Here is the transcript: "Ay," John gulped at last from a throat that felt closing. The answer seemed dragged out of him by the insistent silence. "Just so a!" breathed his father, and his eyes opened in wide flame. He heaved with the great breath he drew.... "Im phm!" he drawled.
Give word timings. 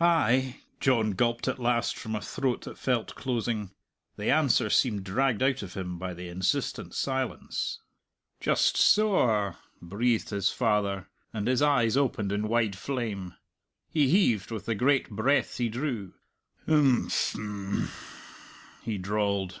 "Ay," 0.00 0.60
John 0.80 1.10
gulped 1.10 1.46
at 1.46 1.58
last 1.58 1.98
from 1.98 2.14
a 2.16 2.20
throat 2.22 2.62
that 2.62 2.78
felt 2.78 3.14
closing. 3.14 3.72
The 4.16 4.30
answer 4.30 4.70
seemed 4.70 5.04
dragged 5.04 5.42
out 5.42 5.62
of 5.62 5.74
him 5.74 5.98
by 5.98 6.14
the 6.14 6.28
insistent 6.30 6.94
silence. 6.94 7.80
"Just 8.40 8.78
so 8.78 9.18
a!" 9.18 9.58
breathed 9.82 10.30
his 10.30 10.48
father, 10.48 11.08
and 11.30 11.46
his 11.46 11.60
eyes 11.60 11.94
opened 11.94 12.32
in 12.32 12.48
wide 12.48 12.74
flame. 12.74 13.34
He 13.90 14.08
heaved 14.08 14.50
with 14.50 14.64
the 14.64 14.74
great 14.74 15.10
breath 15.10 15.58
he 15.58 15.68
drew.... 15.68 16.14
"Im 16.66 17.08
phm!" 17.08 17.90
he 18.82 18.96
drawled. 18.96 19.60